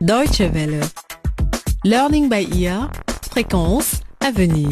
Deutsche 0.00 0.40
Welle. 0.40 0.80
Learning 1.84 2.30
by 2.30 2.48
ear. 2.58 2.90
Fréquence 3.30 4.00
à 4.20 4.30
venir. 4.30 4.70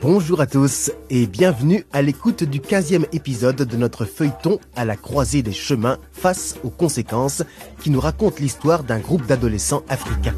Bonjour 0.00 0.40
à 0.40 0.46
tous 0.46 0.92
et 1.10 1.26
bienvenue 1.26 1.84
à 1.92 2.00
l'écoute 2.00 2.44
du 2.44 2.60
15e 2.60 3.06
épisode 3.12 3.56
de 3.56 3.76
notre 3.76 4.04
feuilleton 4.04 4.60
à 4.76 4.84
la 4.84 4.94
croisée 4.96 5.42
des 5.42 5.52
chemins 5.52 5.98
face 6.12 6.54
aux 6.62 6.70
conséquences 6.70 7.42
qui 7.80 7.90
nous 7.90 8.00
raconte 8.00 8.38
l'histoire 8.38 8.84
d'un 8.84 9.00
groupe 9.00 9.26
d'adolescents 9.26 9.82
africains. 9.88 10.36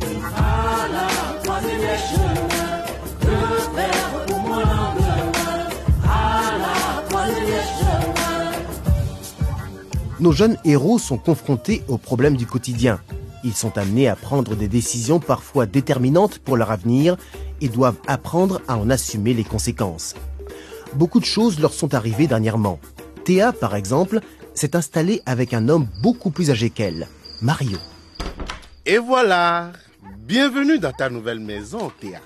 Nos 10.24 10.32
jeunes 10.32 10.56
héros 10.64 10.98
sont 10.98 11.18
confrontés 11.18 11.82
aux 11.86 11.98
problèmes 11.98 12.38
du 12.38 12.46
quotidien. 12.46 12.98
Ils 13.44 13.52
sont 13.52 13.76
amenés 13.76 14.08
à 14.08 14.16
prendre 14.16 14.56
des 14.56 14.68
décisions 14.68 15.20
parfois 15.20 15.66
déterminantes 15.66 16.38
pour 16.38 16.56
leur 16.56 16.70
avenir 16.70 17.18
et 17.60 17.68
doivent 17.68 17.98
apprendre 18.06 18.62
à 18.66 18.78
en 18.78 18.88
assumer 18.88 19.34
les 19.34 19.44
conséquences. 19.44 20.14
Beaucoup 20.94 21.20
de 21.20 21.26
choses 21.26 21.60
leur 21.60 21.74
sont 21.74 21.92
arrivées 21.92 22.26
dernièrement. 22.26 22.80
Théa, 23.26 23.52
par 23.52 23.76
exemple, 23.76 24.20
s'est 24.54 24.74
installée 24.74 25.20
avec 25.26 25.52
un 25.52 25.68
homme 25.68 25.88
beaucoup 26.02 26.30
plus 26.30 26.50
âgé 26.50 26.70
qu'elle, 26.70 27.06
Mario. 27.42 27.76
Et 28.86 28.96
voilà, 28.96 29.72
bienvenue 30.20 30.78
dans 30.78 30.92
ta 30.92 31.10
nouvelle 31.10 31.40
maison, 31.40 31.92
Théa. 32.00 32.20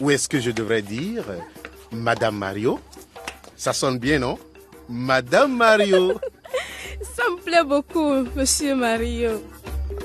Ou 0.00 0.10
est-ce 0.10 0.28
que 0.28 0.38
je 0.38 0.50
devrais 0.50 0.82
dire 0.82 1.24
Madame 1.92 2.36
Mario? 2.36 2.78
Ça 3.56 3.72
sonne 3.72 3.96
bien, 3.98 4.18
non? 4.18 4.36
Madame 4.90 5.56
Mario 5.56 6.20
Ça 7.02 7.22
me 7.30 7.42
plaît 7.42 7.64
beaucoup, 7.64 8.28
monsieur 8.36 8.74
Mario. 8.74 9.30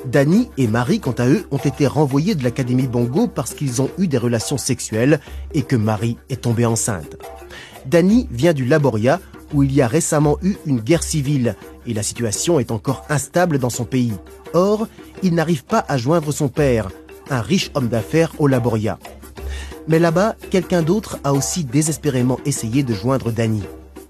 Danny 0.06 0.50
et 0.58 0.67
Marie, 0.67 1.00
quant 1.00 1.16
à 1.17 1.28
eux, 1.28 1.45
ont 1.52 1.58
été 1.58 1.88
renvoyés 1.88 2.36
de 2.36 2.44
l'Académie 2.44 2.88
Bongo 2.88 3.28
parce 3.28 3.53
qu'ils 3.53 3.81
ont 3.81 3.89
eu 3.98 4.08
des 4.08 4.17
relations 4.17 4.58
sexuelles 4.58 5.20
et 5.53 5.61
que 5.61 5.75
Marie 5.75 6.17
est 6.30 6.42
tombée 6.42 6.66
enceinte. 6.66 7.17
Danny 7.86 8.28
vient 8.31 8.53
du 8.53 8.66
Laboria, 8.66 9.20
où 9.53 9.64
il 9.64 9.73
y 9.73 9.81
a 9.81 9.88
récemment 9.88 10.38
eu 10.42 10.56
une 10.66 10.80
guerre 10.80 11.03
civile, 11.03 11.56
et 11.86 11.94
la 11.94 12.03
situation 12.03 12.59
est 12.59 12.72
encore 12.72 13.05
instable 13.09 13.59
dans 13.59 13.70
son 13.70 13.86
pays. 13.86 14.14
Or, 14.53 14.88
il 15.23 15.33
n'arrive 15.33 15.66
pas 15.66 15.83
à 15.88 15.98
joindre 15.98 16.31
son 16.31 16.48
père, 16.48 16.89
un 17.30 17.42
riche 17.42 17.72
homme 17.73 17.88
d'affaires 17.88 18.33
au 18.39 18.48
Laboria. 18.48 18.98
Mais 19.88 20.00
là-bas, 20.00 20.36
quelqu'un 20.52 20.83
d'autre 20.83 21.20
a 21.23 21.33
aussi 21.33 21.64
désespérément 21.64 22.39
essayé 22.45 22.83
de 22.83 22.94
joindre 22.94 23.31
Danny. 23.31 23.64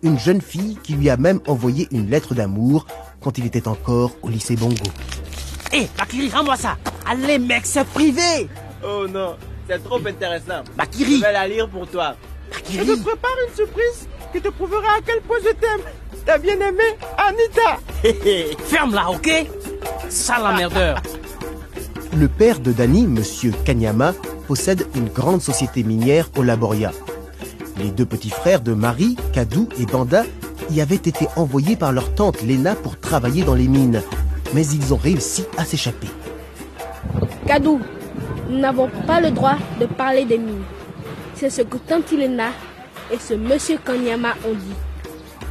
Une 0.03 0.17
jeune 0.17 0.41
fille 0.41 0.77
qui 0.81 0.93
lui 0.93 1.09
a 1.09 1.17
même 1.17 1.39
envoyé 1.47 1.87
une 1.91 2.09
lettre 2.09 2.33
d'amour 2.33 2.87
quand 3.21 3.37
il 3.37 3.45
était 3.45 3.67
encore 3.67 4.11
au 4.23 4.29
lycée 4.29 4.55
Bongo. 4.55 4.83
Hé, 5.71 5.87
Bakiri, 5.97 6.29
rends-moi 6.29 6.57
ça 6.57 6.75
Allez, 7.07 7.37
mec, 7.37 7.61
c'est 7.65 7.85
privé 7.85 8.49
Oh 8.83 9.05
non, 9.07 9.35
c'est 9.69 9.83
trop 9.83 9.99
intéressant. 10.05 10.63
Bakiri 10.75 11.17
Je 11.17 11.21
vais 11.21 11.31
la 11.33 11.47
lire 11.47 11.69
pour 11.69 11.87
toi. 11.87 12.15
Bakiri 12.51 12.85
Je 12.87 12.93
te 12.93 12.99
prépare 12.99 13.31
une 13.47 13.55
surprise 13.55 14.07
qui 14.33 14.41
te 14.41 14.49
prouvera 14.49 14.79
à 14.97 15.01
quel 15.05 15.21
point 15.21 15.37
je 15.43 15.51
t'aime. 15.51 15.81
Ta 16.25 16.37
bien-aimée, 16.39 16.97
Anita. 17.17 17.79
Ferme-la, 18.65 19.11
ok? 19.11 19.29
Sale 20.09 20.45
emmerdeur 20.47 21.01
Le 22.17 22.27
père 22.27 22.59
de 22.59 22.71
Danny, 22.71 23.05
monsieur 23.05 23.51
Kanyama, 23.65 24.13
possède 24.47 24.87
une 24.95 25.09
grande 25.09 25.41
société 25.41 25.83
minière 25.83 26.29
au 26.37 26.41
Laboria. 26.43 26.91
Les 27.81 27.89
deux 27.89 28.05
petits 28.05 28.29
frères 28.29 28.61
de 28.61 28.73
Marie, 28.73 29.15
Kadou 29.33 29.67
et 29.79 29.87
Banda, 29.87 30.23
y 30.69 30.81
avaient 30.81 30.95
été 30.95 31.27
envoyés 31.35 31.75
par 31.75 31.91
leur 31.91 32.13
tante 32.13 32.43
Lena 32.43 32.75
pour 32.75 32.99
travailler 32.99 33.43
dans 33.43 33.55
les 33.55 33.67
mines, 33.67 34.03
mais 34.53 34.67
ils 34.67 34.93
ont 34.93 34.97
réussi 34.97 35.45
à 35.57 35.65
s'échapper. 35.65 36.07
Kadou, 37.47 37.79
nous 38.49 38.59
n'avons 38.59 38.87
pas 39.07 39.19
le 39.19 39.31
droit 39.31 39.55
de 39.79 39.87
parler 39.87 40.25
des 40.25 40.37
mines. 40.37 40.61
C'est 41.33 41.49
ce 41.49 41.63
que 41.63 41.77
Tante 41.77 42.11
Ilena 42.11 42.49
et 43.11 43.17
ce 43.17 43.33
monsieur 43.33 43.79
Kanyama 43.83 44.35
ont 44.47 44.53
dit. 44.53 44.75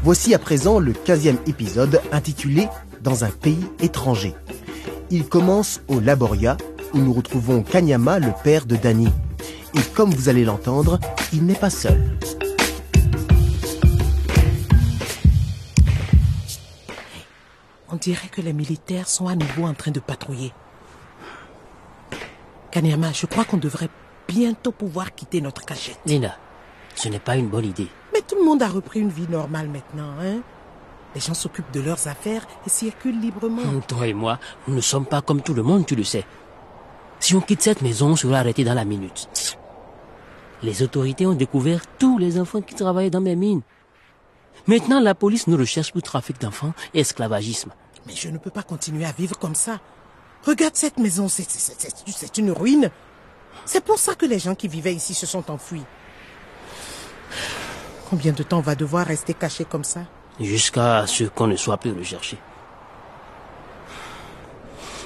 Voici 0.04 0.32
à 0.32 0.38
présent 0.38 0.78
le 0.78 0.92
15e 0.92 1.36
épisode 1.48 2.00
intitulé 2.12 2.68
Dans 3.02 3.24
un 3.24 3.30
pays 3.30 3.66
étranger. 3.80 4.34
Il 5.10 5.24
commence 5.24 5.80
au 5.88 5.98
Laboria, 5.98 6.56
où 6.94 6.98
nous 6.98 7.12
retrouvons 7.12 7.62
Kanyama, 7.62 8.20
le 8.20 8.32
père 8.44 8.66
de 8.66 8.76
Danny. 8.76 9.08
Et 9.74 9.82
comme 9.94 10.10
vous 10.10 10.28
allez 10.28 10.44
l'entendre, 10.44 10.98
il 11.32 11.44
n'est 11.44 11.54
pas 11.54 11.70
seul. 11.70 12.00
On 17.92 17.96
dirait 17.96 18.28
que 18.28 18.40
les 18.40 18.52
militaires 18.52 19.08
sont 19.08 19.28
à 19.28 19.34
nouveau 19.34 19.64
en 19.64 19.74
train 19.74 19.90
de 19.90 20.00
patrouiller. 20.00 20.52
Kanyama, 22.70 23.12
je 23.12 23.26
crois 23.26 23.44
qu'on 23.44 23.56
devrait 23.56 23.90
bientôt 24.28 24.70
pouvoir 24.70 25.14
quitter 25.14 25.40
notre 25.40 25.64
cachette. 25.64 25.98
Lina, 26.06 26.36
ce 26.94 27.08
n'est 27.08 27.18
pas 27.18 27.36
une 27.36 27.48
bonne 27.48 27.64
idée. 27.64 27.88
Mais 28.12 28.22
tout 28.22 28.36
le 28.36 28.44
monde 28.44 28.62
a 28.62 28.68
repris 28.68 29.00
une 29.00 29.10
vie 29.10 29.28
normale 29.28 29.68
maintenant, 29.68 30.14
hein 30.20 30.40
Les 31.14 31.20
gens 31.20 31.34
s'occupent 31.34 31.72
de 31.72 31.80
leurs 31.80 32.06
affaires 32.06 32.46
et 32.64 32.70
circulent 32.70 33.20
librement. 33.20 33.62
Toi 33.88 34.06
et 34.06 34.14
moi, 34.14 34.38
nous 34.68 34.74
ne 34.74 34.80
sommes 34.80 35.06
pas 35.06 35.20
comme 35.20 35.42
tout 35.42 35.54
le 35.54 35.64
monde, 35.64 35.84
tu 35.84 35.96
le 35.96 36.04
sais. 36.04 36.24
Si 37.18 37.34
on 37.34 37.40
quitte 37.40 37.62
cette 37.62 37.82
maison, 37.82 38.10
on 38.10 38.16
sera 38.16 38.38
arrêté 38.38 38.64
dans 38.64 38.74
la 38.74 38.84
minute. 38.84 39.28
Les 40.62 40.82
autorités 40.82 41.26
ont 41.26 41.34
découvert 41.34 41.82
tous 41.98 42.18
les 42.18 42.38
enfants 42.38 42.60
qui 42.60 42.74
travaillaient 42.74 43.10
dans 43.10 43.20
mes 43.20 43.36
mines. 43.36 43.62
Maintenant, 44.66 45.00
la 45.00 45.14
police 45.14 45.46
nous 45.46 45.56
recherche 45.56 45.92
pour 45.92 46.02
trafic 46.02 46.38
d'enfants 46.40 46.74
et 46.92 47.00
esclavagisme. 47.00 47.70
Mais 48.06 48.14
je 48.14 48.28
ne 48.28 48.38
peux 48.38 48.50
pas 48.50 48.62
continuer 48.62 49.04
à 49.06 49.12
vivre 49.12 49.38
comme 49.38 49.54
ça. 49.54 49.80
Regarde 50.46 50.76
cette 50.76 50.98
maison, 50.98 51.28
c'est- 51.28 52.38
une 52.38 52.50
ruine. 52.50 52.90
C'est 53.64 53.82
pour 53.84 53.98
ça 53.98 54.14
que 54.14 54.26
les 54.26 54.38
gens 54.38 54.54
qui 54.54 54.68
vivaient 54.68 54.94
ici 54.94 55.14
se 55.14 55.26
sont 55.26 55.50
enfuis. 55.50 55.82
Combien 58.08 58.32
de 58.32 58.42
temps 58.42 58.58
on 58.58 58.62
va 58.62 58.74
devoir 58.74 59.06
rester 59.06 59.34
caché 59.34 59.64
comme 59.64 59.84
ça? 59.84 60.00
Jusqu'à 60.40 61.06
ce 61.06 61.24
qu'on 61.24 61.46
ne 61.46 61.56
soit 61.56 61.76
plus 61.76 61.92
recherché. 61.92 62.38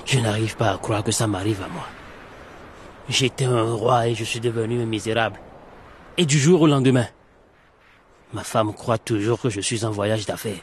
Je 0.06 0.18
n'arrive 0.20 0.56
pas 0.56 0.70
à 0.72 0.78
croire 0.78 1.02
que 1.02 1.12
ça 1.12 1.26
m'arrive 1.26 1.62
à 1.62 1.68
moi. 1.68 1.86
J'étais 3.08 3.44
un 3.44 3.74
roi 3.74 4.08
et 4.08 4.14
je 4.14 4.24
suis 4.24 4.40
devenu 4.40 4.80
un 4.82 4.86
misérable. 4.86 5.38
Et 6.16 6.24
du 6.24 6.38
jour 6.38 6.62
au 6.62 6.66
lendemain, 6.66 7.06
ma 8.32 8.44
femme 8.44 8.72
croit 8.72 8.98
toujours 8.98 9.40
que 9.40 9.50
je 9.50 9.60
suis 9.60 9.84
en 9.84 9.90
voyage 9.90 10.26
d'affaires. 10.26 10.62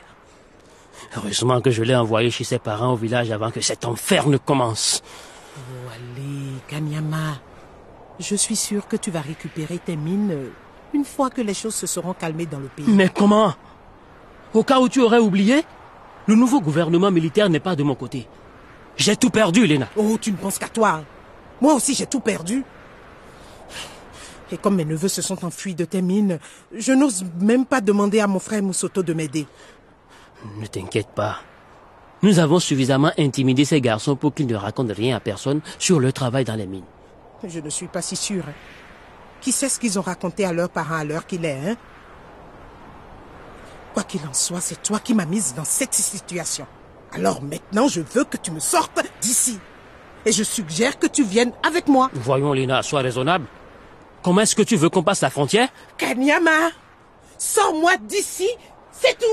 Heureusement 1.16 1.62
que 1.62 1.72
je 1.72 1.84
l'ai 1.84 1.96
envoyé 1.96 2.32
chez 2.32 2.44
ses 2.44 2.60
parents 2.60 2.94
au 2.94 2.96
village 2.96 3.32
avant 3.32 3.52
que 3.52 3.62
cet 3.62 3.86
enfer 3.86 4.28
ne 4.28 4.38
commence. 4.38 5.04
Oh, 5.58 5.90
allez, 5.94 6.54
Kanyama. 6.68 7.40
Je 8.20 8.36
suis 8.36 8.56
sûr 8.56 8.88
que 8.88 8.96
tu 8.96 9.12
vas 9.12 9.22
récupérer 9.22 9.80
tes 9.80 9.96
mines 9.96 10.32
euh, 10.32 10.50
une 10.94 11.06
fois 11.06 11.30
que 11.30 11.42
les 11.42 11.54
choses 11.54 11.76
se 11.76 11.88
seront 11.88 12.14
calmées 12.14 12.46
dans 12.46 12.60
le 12.60 12.68
pays. 12.68 12.86
Mais 12.88 13.10
comment? 13.10 13.54
Au 14.54 14.64
cas 14.64 14.80
où 14.80 14.90
tu 14.90 15.02
aurais 15.02 15.18
oublié, 15.20 15.64
le 16.28 16.36
nouveau 16.36 16.62
gouvernement 16.62 17.12
militaire 17.12 17.50
n'est 17.50 17.60
pas 17.60 17.76
de 17.76 17.84
mon 17.84 17.96
côté. 17.96 18.28
J'ai 18.96 19.16
tout 19.16 19.30
perdu, 19.30 19.66
Lena. 19.66 19.88
Oh, 19.96 20.18
tu 20.20 20.32
ne 20.32 20.38
penses 20.38 20.60
qu'à 20.60 20.70
toi. 20.70 21.02
Moi 21.62 21.74
aussi, 21.76 21.94
j'ai 21.94 22.08
tout 22.08 22.20
perdu. 22.20 22.64
Et 24.52 24.58
comme 24.58 24.76
mes 24.76 24.86
neveux 24.86 25.08
se 25.08 25.22
sont 25.22 25.46
enfuis 25.46 25.76
de 25.76 25.86
tes 25.86 26.02
mines, 26.02 26.40
je 26.76 26.92
n'ose 26.92 27.24
même 27.40 27.66
pas 27.66 27.80
demander 27.80 28.20
à 28.20 28.28
mon 28.28 28.40
frère 28.40 28.62
Moussoto 28.62 29.02
de 29.02 29.14
m'aider. 29.14 29.48
Ne 30.58 30.66
t'inquiète 30.66 31.10
pas. 31.16 31.38
Nous 32.24 32.40
avons 32.40 32.60
suffisamment 32.60 33.12
intimidé 33.18 33.64
ces 33.64 33.80
garçons 33.80 34.16
pour 34.16 34.34
qu'ils 34.34 34.48
ne 34.48 34.56
racontent 34.56 34.94
rien 34.94 35.16
à 35.16 35.20
personne 35.20 35.62
sur 35.80 36.00
leur 36.00 36.14
travail 36.14 36.44
dans 36.44 36.56
les 36.56 36.68
mines. 36.68 36.84
Je 37.48 37.60
ne 37.60 37.70
suis 37.70 37.88
pas 37.88 38.02
si 38.02 38.16
sûre. 38.16 38.44
Qui 39.40 39.52
sait 39.52 39.70
ce 39.70 39.80
qu'ils 39.80 39.98
ont 39.98 40.04
raconté 40.04 40.46
à 40.46 40.54
leurs 40.54 40.70
parents 40.70 40.98
à 40.98 41.04
l'heure 41.04 41.26
qu'il 41.26 41.46
est, 41.46 41.70
hein? 41.70 41.76
Quoi 43.94 44.04
qu'il 44.04 44.22
en 44.28 44.34
soit, 44.34 44.62
c'est 44.62 44.84
toi 44.84 45.00
qui 45.00 45.14
m'as 45.14 45.26
mise 45.26 45.54
dans 45.56 45.66
cette 45.66 45.94
situation. 45.94 46.68
Alors 47.14 47.42
maintenant, 47.42 47.88
je 47.88 48.02
veux 48.02 48.24
que 48.24 48.38
tu 48.38 48.52
me 48.52 48.60
sortes 48.60 49.02
d'ici. 49.22 49.60
Et 50.26 50.32
je 50.32 50.44
suggère 50.44 51.00
que 51.00 51.08
tu 51.08 51.24
viennes 51.24 51.52
avec 51.68 51.88
moi. 51.88 52.10
Voyons, 52.14 52.54
Lena, 52.54 52.84
sois 52.84 53.02
raisonnable. 53.02 53.46
Comment 54.22 54.42
est-ce 54.42 54.56
que 54.56 54.62
tu 54.62 54.76
veux 54.76 54.90
qu'on 54.90 55.02
passe 55.02 55.22
la 55.22 55.32
frontière? 55.32 55.70
Kanyama, 55.98 56.70
sors-moi 57.40 57.98
d'ici, 57.98 58.48
c'est 58.92 59.18
tout. 59.18 59.26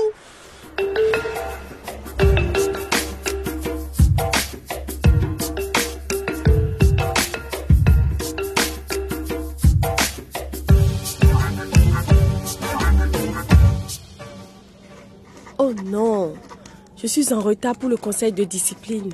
Oh 15.59 15.73
non, 15.85 16.33
je 16.97 17.05
suis 17.05 17.31
en 17.31 17.41
retard 17.41 17.75
pour 17.75 17.89
le 17.89 17.97
conseil 17.97 18.31
de 18.31 18.43
discipline. 18.43 19.13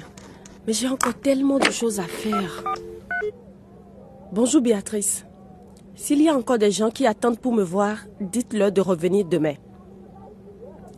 Mais 0.68 0.74
j'ai 0.74 0.88
encore 0.88 1.14
tellement 1.14 1.60
de 1.60 1.70
choses 1.70 2.00
à 2.00 2.04
faire. 2.04 2.64
Bonjour 4.32 4.62
Béatrice. 4.62 5.26
S'il 5.96 6.22
y 6.22 6.30
a 6.30 6.36
encore 6.36 6.58
des 6.58 6.72
gens 6.72 6.90
qui 6.90 7.06
attendent 7.06 7.40
pour 7.40 7.54
me 7.54 7.64
voir, 7.64 8.00
dites-leur 8.20 8.72
de 8.72 8.82
revenir 8.82 9.26
demain. 9.26 9.54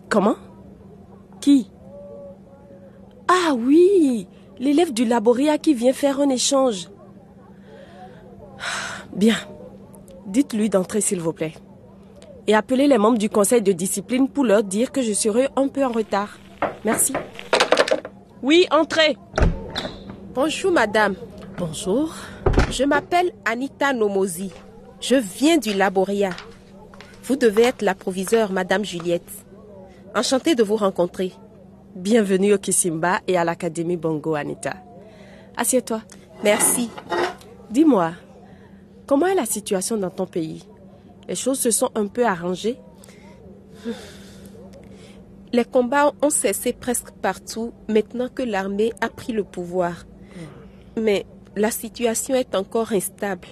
Comment? 0.10 0.38
Qui? 1.42 1.70
Ah 3.28 3.54
oui, 3.56 4.28
l'élève 4.58 4.94
du 4.94 5.06
laboria 5.06 5.58
qui 5.58 5.74
vient 5.74 5.94
faire 5.94 6.20
un 6.22 6.30
échange. 6.30 6.90
Bien. 9.14 9.36
Dites-lui 10.28 10.70
d'entrer, 10.70 11.02
s'il 11.02 11.22
vous 11.22 11.34
plaît. 11.34 11.54
Et 12.48 12.56
appelez 12.56 12.88
les 12.88 12.98
membres 12.98 13.18
du 13.18 13.30
conseil 13.30 13.62
de 13.62 13.72
discipline 13.72 14.30
pour 14.30 14.46
leur 14.46 14.64
dire 14.64 14.92
que 14.92 15.02
je 15.02 15.14
serai 15.14 15.50
un 15.56 15.68
peu 15.68 15.86
en 15.86 15.92
retard. 15.92 16.38
Merci. 16.86 17.14
Oui, 18.42 18.66
entrez. 18.72 19.18
Bonjour, 20.40 20.72
madame. 20.72 21.16
Bonjour. 21.58 22.14
Je 22.70 22.84
m'appelle 22.84 23.32
Anita 23.44 23.92
Nomosi. 23.92 24.52
Je 25.02 25.16
viens 25.16 25.58
du 25.58 25.74
Laboria. 25.74 26.30
Vous 27.24 27.36
devez 27.36 27.64
être 27.64 27.82
la 27.82 27.96
proviseure, 27.96 28.52
madame 28.52 28.86
Juliette. 28.86 29.32
Enchantée 30.14 30.54
de 30.54 30.62
vous 30.62 30.76
rencontrer. 30.76 31.34
Bienvenue 31.96 32.54
au 32.54 32.60
Kisimba 32.60 33.22
et 33.26 33.36
à 33.36 33.44
l'Académie 33.44 33.98
Bongo, 33.98 34.36
Anita. 34.36 34.76
Assieds-toi. 35.58 36.04
Merci. 36.44 36.92
Dis-moi, 37.72 38.12
comment 39.08 39.26
est 39.26 39.34
la 39.34 39.48
situation 39.48 39.98
dans 39.98 40.12
ton 40.12 40.28
pays? 40.28 40.68
Les 41.28 41.34
choses 41.34 41.60
se 41.60 41.72
sont 41.72 41.90
un 41.96 42.06
peu 42.06 42.28
arrangées? 42.28 42.78
Les 45.52 45.66
combats 45.66 46.12
ont 46.22 46.30
cessé 46.30 46.74
presque 46.74 47.10
partout 47.10 47.74
maintenant 47.90 48.28
que 48.30 48.44
l'armée 48.44 48.94
a 49.02 49.10
pris 49.10 49.34
le 49.34 49.44
pouvoir. 49.44 50.06
Mais 50.98 51.26
la 51.56 51.72
situation 51.72 52.36
est 52.36 52.56
encore 52.56 52.92
instable. 52.92 53.48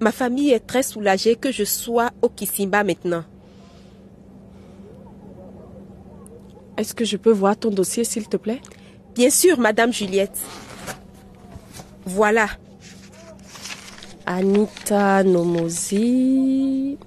Ma 0.00 0.12
famille 0.12 0.50
est 0.50 0.66
très 0.66 0.82
soulagée 0.82 1.36
que 1.36 1.50
je 1.50 1.64
sois 1.64 2.10
au 2.22 2.28
Kisimba 2.28 2.84
maintenant. 2.84 3.24
Est-ce 6.76 6.94
que 6.94 7.04
je 7.04 7.16
peux 7.16 7.32
voir 7.32 7.56
ton 7.56 7.70
dossier, 7.70 8.04
s'il 8.04 8.28
te 8.28 8.36
plaît? 8.36 8.60
Bien 9.14 9.30
sûr, 9.30 9.58
Madame 9.58 9.92
Juliette. 9.92 10.38
Voilà. 12.04 12.48
Anita 14.26 15.24
Nomosi, 15.24 16.98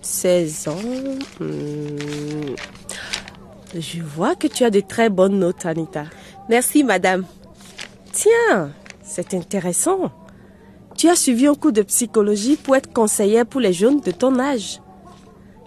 16 0.00 0.68
ans. 0.68 0.74
Hmm. 1.38 2.56
Je 3.74 4.02
vois 4.02 4.34
que 4.34 4.48
tu 4.48 4.64
as 4.64 4.70
de 4.70 4.80
très 4.80 5.08
bonnes 5.08 5.38
notes, 5.38 5.64
Anita. 5.64 6.04
Merci, 6.48 6.82
Madame. 6.82 7.24
Tiens, 8.10 8.72
c'est 9.12 9.34
intéressant. 9.34 10.10
Tu 10.96 11.08
as 11.08 11.16
suivi 11.16 11.46
un 11.46 11.54
cours 11.54 11.72
de 11.72 11.82
psychologie 11.82 12.56
pour 12.56 12.76
être 12.76 12.92
conseillère 12.92 13.46
pour 13.46 13.60
les 13.60 13.72
jeunes 13.72 14.00
de 14.00 14.10
ton 14.10 14.38
âge. 14.38 14.80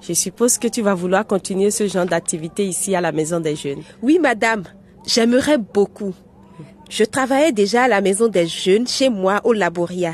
Je 0.02 0.14
suppose 0.14 0.58
que 0.58 0.68
tu 0.68 0.82
vas 0.82 0.96
vouloir 0.96 1.26
continuer 1.26 1.72
ce 1.72 1.88
genre 1.88 2.06
d'activité 2.06 2.66
ici 2.66 2.96
à 2.96 3.02
la 3.02 3.12
maison 3.12 3.40
des 3.40 3.56
jeunes. 3.56 3.84
Oui, 4.02 4.20
Madame. 4.20 4.64
J'aimerais 5.06 5.60
beaucoup. 5.60 6.14
Je 6.90 7.04
travaillais 7.04 7.52
déjà 7.52 7.84
à 7.84 7.88
la 7.88 8.02
maison 8.02 8.28
des 8.28 8.48
jeunes 8.48 8.88
chez 8.88 9.10
moi 9.10 9.42
au 9.44 9.54
Laboria. 9.54 10.14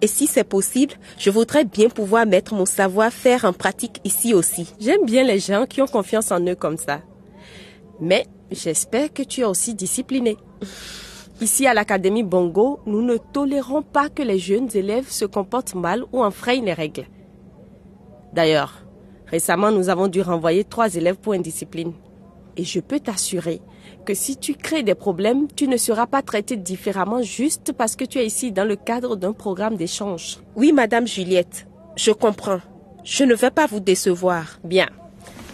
Et 0.00 0.06
si 0.06 0.28
c'est 0.28 0.44
possible, 0.44 0.94
je 1.18 1.30
voudrais 1.30 1.64
bien 1.64 1.88
pouvoir 1.88 2.26
mettre 2.26 2.54
mon 2.54 2.66
savoir-faire 2.66 3.44
en 3.44 3.52
pratique 3.52 4.00
ici 4.04 4.34
aussi. 4.34 4.72
J'aime 4.78 5.04
bien 5.04 5.24
les 5.24 5.40
gens 5.40 5.66
qui 5.66 5.82
ont 5.82 5.88
confiance 5.88 6.30
en 6.30 6.40
eux 6.46 6.54
comme 6.54 6.76
ça. 6.76 7.00
Mais 8.00 8.26
j'espère 8.52 9.12
que 9.12 9.24
tu 9.24 9.40
es 9.40 9.44
aussi 9.44 9.74
discipliné. 9.74 10.36
Ici 11.40 11.68
à 11.68 11.74
l'Académie 11.74 12.24
Bongo, 12.24 12.80
nous 12.84 13.00
ne 13.00 13.16
tolérons 13.16 13.82
pas 13.82 14.08
que 14.08 14.24
les 14.24 14.40
jeunes 14.40 14.68
élèves 14.74 15.08
se 15.08 15.24
comportent 15.24 15.76
mal 15.76 16.02
ou 16.12 16.24
enfreignent 16.24 16.64
les 16.64 16.72
règles. 16.72 17.06
D'ailleurs, 18.32 18.82
récemment, 19.26 19.70
nous 19.70 19.88
avons 19.88 20.08
dû 20.08 20.20
renvoyer 20.20 20.64
trois 20.64 20.96
élèves 20.96 21.16
pour 21.16 21.34
indiscipline. 21.34 21.92
Et 22.56 22.64
je 22.64 22.80
peux 22.80 22.98
t'assurer 22.98 23.60
que 24.04 24.14
si 24.14 24.36
tu 24.36 24.54
crées 24.54 24.82
des 24.82 24.96
problèmes, 24.96 25.46
tu 25.54 25.68
ne 25.68 25.76
seras 25.76 26.08
pas 26.08 26.22
traité 26.22 26.56
différemment 26.56 27.22
juste 27.22 27.72
parce 27.72 27.94
que 27.94 28.04
tu 28.04 28.18
es 28.18 28.26
ici 28.26 28.50
dans 28.50 28.64
le 28.64 28.74
cadre 28.74 29.14
d'un 29.14 29.32
programme 29.32 29.76
d'échange. 29.76 30.38
Oui, 30.56 30.72
Madame 30.72 31.06
Juliette, 31.06 31.68
je 31.94 32.10
comprends. 32.10 32.60
Je 33.04 33.22
ne 33.22 33.34
vais 33.34 33.52
pas 33.52 33.66
vous 33.66 33.78
décevoir. 33.78 34.58
Bien. 34.64 34.88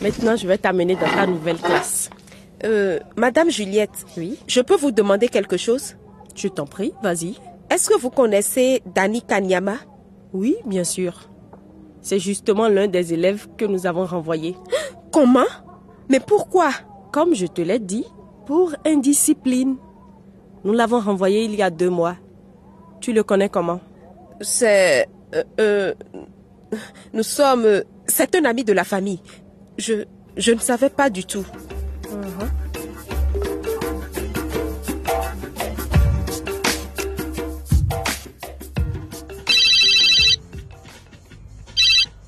Maintenant, 0.00 0.34
je 0.34 0.48
vais 0.48 0.56
t'amener 0.56 0.94
dans 0.94 1.10
ta 1.14 1.26
nouvelle 1.26 1.58
classe. 1.58 2.08
Euh, 2.65 3.01
Madame 3.17 3.51
Juliette. 3.51 4.05
Oui. 4.17 4.39
Je 4.47 4.61
peux 4.61 4.77
vous 4.77 4.91
demander 4.91 5.29
quelque 5.29 5.56
chose? 5.56 5.97
Je 6.35 6.49
t'en 6.49 6.67
prie, 6.67 6.93
vas-y. 7.03 7.35
Est-ce 7.71 7.89
que 7.89 7.99
vous 7.99 8.11
connaissez 8.11 8.83
Dani 8.95 9.23
Kanyama? 9.23 9.77
Oui, 10.33 10.56
bien 10.67 10.85
sûr. 10.85 11.31
C'est 12.01 12.19
justement 12.19 12.69
l'un 12.69 12.87
des 12.87 13.15
élèves 13.15 13.49
que 13.56 13.65
nous 13.65 13.87
avons 13.87 14.05
renvoyé. 14.05 14.56
Comment? 15.12 15.47
Mais 16.09 16.21
pourquoi? 16.21 16.71
Comme 17.12 17.35
je 17.35 17.47
te 17.47 17.62
l'ai 17.62 17.79
dit, 17.79 18.06
pour 18.47 18.75
indiscipline. 18.85 19.77
Nous 20.65 20.73
l'avons 20.73 21.01
renvoyé 21.01 21.45
il 21.45 21.55
y 21.55 21.62
a 21.62 21.71
deux 21.71 21.91
mois. 21.91 22.17
Tu 23.01 23.12
le 23.12 23.23
connais 23.23 23.49
comment? 23.49 23.81
C'est... 24.41 25.09
Euh, 25.35 25.45
euh, 25.61 25.95
nous 27.12 27.23
sommes... 27.23 27.83
C'est 28.06 28.35
un 28.35 28.45
ami 28.45 28.65
de 28.65 28.73
la 28.73 28.85
famille. 28.85 29.21
Je... 29.79 30.05
Je 30.37 30.53
ne 30.53 30.59
savais 30.59 30.91
pas 30.91 31.11
du 31.11 31.25
tout. 31.25 31.47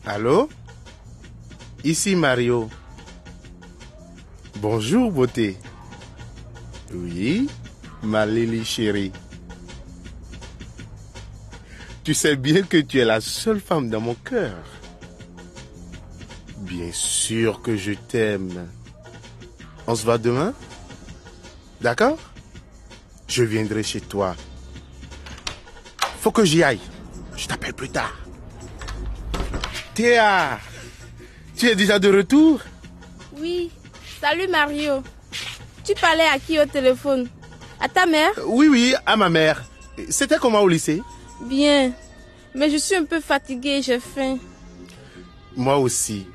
Allô? 0.04 0.48
Ici 1.84 2.16
Mario. 2.16 2.70
Bonjour, 4.56 5.12
beauté. 5.12 5.56
Oui, 6.92 7.48
ma 8.02 8.24
Lily 8.24 8.64
chérie. 8.64 9.12
Tu 12.02 12.14
sais 12.14 12.36
bien 12.36 12.62
que 12.62 12.78
tu 12.78 12.98
es 12.98 13.04
la 13.04 13.20
seule 13.20 13.60
femme 13.60 13.90
dans 13.90 14.00
mon 14.00 14.14
cœur. 14.14 14.56
Bien 16.58 16.90
sûr 16.92 17.60
que 17.60 17.76
je 17.76 17.92
t'aime. 17.92 18.68
On 19.86 19.94
se 19.94 20.04
voit 20.04 20.18
demain 20.18 20.52
D'accord? 21.80 22.18
Je 23.28 23.42
viendrai 23.44 23.82
chez 23.82 24.00
toi. 24.00 24.34
Faut 26.20 26.30
que 26.30 26.44
j'y 26.44 26.62
aille. 26.62 26.80
Je 27.36 27.46
t'appelle 27.46 27.74
plus 27.74 27.90
tard. 27.90 28.16
Théa, 29.94 30.58
tu 31.56 31.66
es 31.66 31.74
déjà 31.74 31.98
de 31.98 32.14
retour? 32.14 32.60
Oui. 33.38 33.70
Salut 34.20 34.48
Mario. 34.48 35.02
Tu 35.84 35.94
parlais 35.94 36.26
à 36.26 36.38
qui 36.38 36.58
au 36.58 36.66
téléphone? 36.66 37.28
À 37.80 37.88
ta 37.88 38.06
mère? 38.06 38.32
Oui, 38.46 38.68
oui, 38.68 38.94
à 39.04 39.16
ma 39.16 39.28
mère. 39.28 39.62
C'était 40.08 40.38
comment 40.38 40.60
au 40.60 40.68
lycée? 40.68 41.02
Bien. 41.42 41.92
Mais 42.54 42.70
je 42.70 42.76
suis 42.76 42.96
un 42.96 43.04
peu 43.04 43.20
fatiguée, 43.20 43.82
j'ai 43.82 44.00
faim. 44.00 44.38
Moi 45.54 45.76
aussi. 45.78 46.26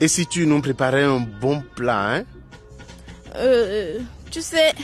Et 0.00 0.08
si 0.08 0.26
tu 0.26 0.46
nous 0.46 0.60
préparais 0.62 1.04
un 1.04 1.20
bon 1.20 1.62
plat, 1.74 2.14
hein? 2.14 2.24
Euh, 3.36 3.98
tu 4.30 4.40
sais, 4.42 4.74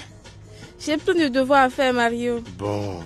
j'ai 0.79 0.97
plein 0.97 1.15
de 1.15 1.29
devoirs 1.29 1.65
à 1.65 1.71
faire, 1.71 1.93
Mario. 1.93 2.43
Bon. 2.59 3.01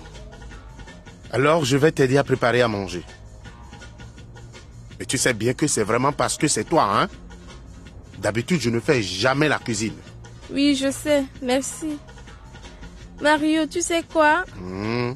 Alors, 1.31 1.65
je 1.65 1.77
vais 1.77 1.91
t'aider 1.91 2.17
à 2.17 2.23
préparer 2.23 2.61
à 2.61 2.67
manger. 2.67 3.03
Mais 4.99 5.05
tu 5.05 5.17
sais 5.17 5.33
bien 5.33 5.53
que 5.53 5.67
c'est 5.67 5.83
vraiment 5.83 6.11
parce 6.11 6.37
que 6.37 6.47
c'est 6.47 6.63
toi, 6.63 6.87
hein 6.89 7.07
D'habitude, 8.19 8.61
je 8.61 8.69
ne 8.69 8.79
fais 8.79 9.01
jamais 9.01 9.49
la 9.49 9.59
cuisine. 9.59 9.95
Oui, 10.51 10.75
je 10.75 10.89
sais. 10.91 11.25
Merci. 11.41 11.97
Mario, 13.21 13.65
tu 13.65 13.81
sais 13.81 14.03
quoi? 14.03 14.43
Hmm. 14.57 15.13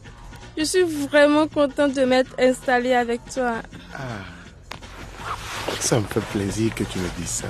Je 0.57 0.63
suis 0.63 0.83
vraiment 0.83 1.47
contente 1.47 1.93
de 1.93 2.03
m'être 2.03 2.35
installée 2.37 2.93
avec 2.93 3.21
toi. 3.33 3.61
Ça 5.79 5.99
me 5.99 6.05
fait 6.05 6.19
plaisir 6.19 6.75
que 6.75 6.83
tu 6.83 6.99
me 6.99 7.07
dises 7.17 7.29
ça. 7.29 7.47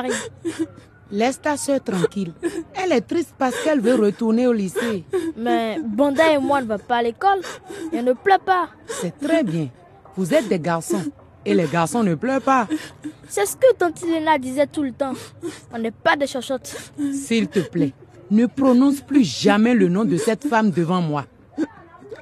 Laisse 1.10 1.40
ta 1.40 1.56
soeur 1.58 1.82
tranquille. 1.82 2.32
Elle 2.74 2.92
est 2.92 3.02
triste 3.02 3.34
parce 3.38 3.54
qu'elle 3.62 3.80
veut 3.80 3.94
retourner 3.96 4.46
au 4.46 4.52
lycée. 4.52 5.04
Mais 5.36 5.78
Banda 5.84 6.32
et 6.32 6.38
moi 6.38 6.62
ne 6.62 6.66
va 6.66 6.78
pas 6.78 6.96
à 6.96 7.02
l'école. 7.02 7.40
Et 7.92 7.96
elle 7.96 8.04
ne 8.06 8.14
pleure 8.14 8.40
pas. 8.40 8.70
C'est 8.86 9.18
très 9.18 9.42
bien. 9.42 9.68
Vous 10.16 10.32
êtes 10.32 10.48
des 10.48 10.58
garçons. 10.58 11.04
Et 11.44 11.52
les 11.52 11.66
garçons 11.66 12.02
ne 12.02 12.14
pleurent 12.14 12.40
pas. 12.40 12.66
C'est 13.28 13.44
ce 13.44 13.56
que 13.56 13.74
Tante 13.74 14.00
Lena 14.02 14.38
disait 14.38 14.66
tout 14.66 14.82
le 14.82 14.92
temps. 14.92 15.12
On 15.74 15.78
n'est 15.78 15.90
pas 15.90 16.16
des 16.16 16.26
chochottes. 16.26 16.74
S'il 17.12 17.48
te 17.48 17.60
plaît, 17.60 17.92
ne 18.30 18.46
prononce 18.46 19.00
plus 19.02 19.24
jamais 19.24 19.74
le 19.74 19.88
nom 19.88 20.04
de 20.04 20.16
cette 20.16 20.46
femme 20.46 20.70
devant 20.70 21.02
moi. 21.02 21.26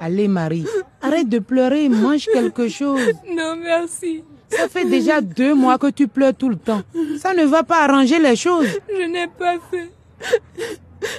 Allez, 0.01 0.29
Marie, 0.29 0.67
Arrête 1.03 1.29
de 1.29 1.39
pleurer 1.39 1.85
et 1.85 1.89
mange 1.89 2.27
quelque 2.27 2.69
chose. 2.69 3.01
Non, 3.29 3.57
merci. 3.57 4.23
Ça 4.51 4.69
fait 4.69 4.85
déjà 4.85 5.21
deux 5.21 5.55
mois 5.55 5.79
que 5.79 5.89
tu 5.91 6.09
pleures 6.09 6.35
tout 6.35 6.49
le 6.49 6.57
temps. 6.57 6.83
Ça 7.19 7.35
ne 7.35 7.45
va 7.45 7.63
pas 7.63 7.85
arranger 7.85 8.19
les 8.19 8.37
choses. 8.37 8.67
Je 8.89 9.05
n'ai 9.07 9.27
pas 9.27 9.57
fait. 9.71 9.91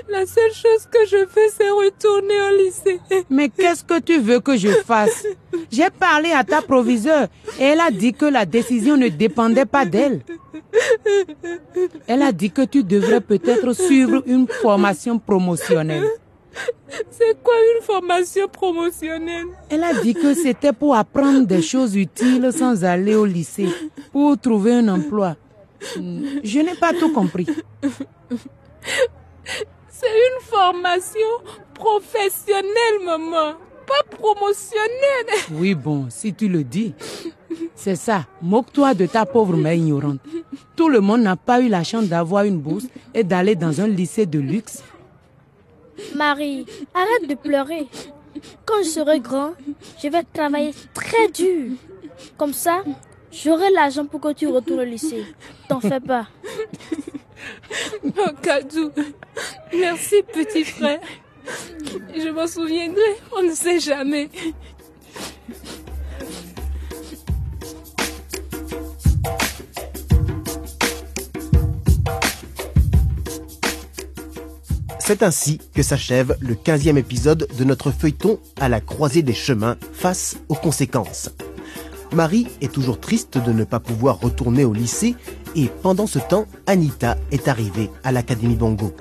La 0.10 0.26
seule 0.28 0.54
chose 0.54 0.88
que 0.92 1.00
je 1.08 1.26
fais, 1.28 1.50
c'est 1.58 1.70
retourner 1.70 2.36
au 2.52 2.58
lycée. 2.58 3.00
Mais 3.30 3.50
qu'est-ce 3.50 3.84
que 3.84 4.00
tu 4.00 4.20
veux 4.20 4.40
que 4.40 4.56
je 4.56 4.68
fasse? 4.70 5.26
J'ai 5.72 5.90
parlé 5.90 6.32
à 6.32 6.44
ta 6.44 6.62
proviseure 6.62 7.28
et 7.60 7.64
elle 7.64 7.80
a 7.80 7.90
dit 7.90 8.14
que 8.14 8.26
la 8.26 8.46
décision 8.46 8.96
ne 8.96 9.08
dépendait 9.08 9.66
pas 9.66 9.86
d'elle. 9.86 10.22
Elle 12.08 12.22
a 12.22 12.32
dit 12.32 12.52
que 12.52 12.62
tu 12.64 12.84
devrais 12.84 13.22
peut-être 13.22 13.74
suivre 13.74 14.22
une 14.28 14.48
formation 14.48 15.18
promotionnelle. 15.18 16.06
C'est 17.10 17.42
quoi 17.42 17.54
une 17.76 17.84
formation 17.84 18.48
promotionnelle? 18.48 19.48
Elle 19.70 19.84
a 19.84 19.94
dit 19.94 20.14
que 20.14 20.34
c'était 20.34 20.74
pour 20.74 20.96
apprendre 20.96 21.48
des 21.48 21.62
choses 21.62 21.96
utiles 21.96 22.52
sans 22.52 22.84
aller 22.84 23.16
au 23.16 23.26
lycée, 23.26 23.70
pour 24.12 24.38
trouver 24.38 24.74
un 24.74 24.88
emploi. 24.90 25.36
Je 25.96 26.60
n'ai 26.60 26.76
pas 26.76 26.94
tout 26.94 27.12
compris. 27.14 27.48
C'est 29.90 30.08
une 30.08 30.42
formation 30.42 31.20
professionnelle, 31.74 33.00
maman, 33.06 33.54
pas 33.88 34.04
promotionnelle. 34.10 35.28
Oui, 35.52 35.74
bon, 35.74 36.08
si 36.10 36.34
tu 36.34 36.48
le 36.48 36.64
dis. 36.64 36.94
C'est 37.76 37.96
ça, 37.96 38.26
moque-toi 38.42 38.94
de 38.94 39.06
ta 39.06 39.26
pauvre 39.26 39.56
mère 39.58 39.74
ignorante. 39.74 40.20
Tout 40.76 40.90
le 40.90 41.00
monde 41.00 41.22
n'a 41.22 41.36
pas 41.36 41.62
eu 41.62 41.68
la 41.68 41.84
chance 41.84 42.06
d'avoir 42.06 42.44
une 42.44 42.60
bourse 42.60 42.86
et 43.14 43.24
d'aller 43.24 43.56
dans 43.56 43.82
un 43.82 43.88
lycée 43.88 44.26
de 44.26 44.40
luxe. 44.40 44.84
Marie, 46.16 46.66
arrête 46.94 47.30
de 47.30 47.36
pleurer. 47.36 47.88
Quand 48.66 48.84
je 48.84 48.90
serai 48.90 49.20
grand, 49.20 49.54
je 50.02 50.08
vais 50.08 50.24
travailler 50.34 50.74
très 50.94 51.28
dur. 51.30 51.72
Comme 52.38 52.54
ça, 52.54 52.84
j'aurai 53.32 53.70
l'argent 53.72 54.06
pour 54.06 54.22
que 54.22 54.34
tu 54.34 54.48
retournes 54.48 54.82
au 54.82 54.84
lycée. 54.86 55.26
T'en 55.68 55.80
fais 55.80 56.00
pas. 56.00 56.28
Oh, 58.04 58.30
Kadou, 58.42 58.92
merci 59.74 60.22
petit 60.22 60.64
frère. 60.64 61.00
Je 62.16 62.30
m'en 62.30 62.46
souviendrai, 62.46 63.16
on 63.36 63.44
ne 63.44 63.54
sait 63.54 63.80
jamais. 63.80 64.30
C'est 75.12 75.24
ainsi 75.24 75.60
que 75.74 75.84
s'achève 75.84 76.38
le 76.40 76.56
15e 76.56 76.96
épisode 76.96 77.46
de 77.58 77.64
notre 77.66 77.92
feuilleton 77.92 78.40
à 78.62 78.70
la 78.70 78.80
croisée 78.80 79.24
des 79.24 79.34
chemins 79.34 79.76
face 79.92 80.38
aux 80.48 80.56
conséquences. 80.56 81.30
Marie 82.14 82.48
est 82.62 82.72
toujours 82.72 82.98
triste 82.98 83.38
de 83.38 83.52
ne 83.52 83.66
pas 83.66 83.82
pouvoir 83.82 84.22
retourner 84.22 84.64
au 84.64 84.72
lycée 84.72 85.16
et 85.54 85.70
pendant 85.82 86.08
ce 86.08 86.18
temps, 86.18 86.46
Anita 86.66 87.18
est 87.34 87.50
arrivée 87.50 87.90
à 88.06 88.14
l'Académie 88.14 88.56
Bongo. 88.56 88.94